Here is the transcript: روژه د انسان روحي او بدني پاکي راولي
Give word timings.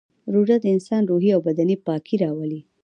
روژه 0.33 0.57
د 0.61 0.65
انسان 0.75 1.01
روحي 1.11 1.31
او 1.35 1.39
بدني 1.47 1.75
پاکي 1.87 2.15
راولي 2.23 2.59